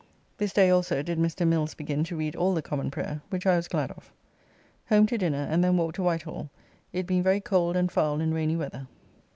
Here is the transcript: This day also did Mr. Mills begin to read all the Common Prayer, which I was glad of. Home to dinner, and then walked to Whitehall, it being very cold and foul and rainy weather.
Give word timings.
This 0.39 0.51
day 0.51 0.71
also 0.71 1.03
did 1.03 1.19
Mr. 1.19 1.47
Mills 1.47 1.75
begin 1.75 2.03
to 2.05 2.15
read 2.15 2.35
all 2.35 2.55
the 2.55 2.63
Common 2.63 2.89
Prayer, 2.89 3.21
which 3.29 3.45
I 3.45 3.55
was 3.55 3.67
glad 3.67 3.91
of. 3.91 4.11
Home 4.89 5.05
to 5.05 5.15
dinner, 5.15 5.47
and 5.47 5.63
then 5.63 5.77
walked 5.77 5.97
to 5.97 6.01
Whitehall, 6.03 6.49
it 6.91 7.05
being 7.05 7.21
very 7.21 7.39
cold 7.39 7.77
and 7.77 7.91
foul 7.91 8.19
and 8.19 8.33
rainy 8.33 8.55
weather. 8.55 8.87